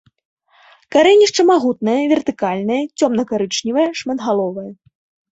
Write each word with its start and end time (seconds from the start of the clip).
Карэнішча 0.93 1.43
магутнае, 1.49 1.97
вертыкальнае, 2.11 2.79
цёмна-карычневае, 3.01 3.85
шматгаловае. 4.01 4.65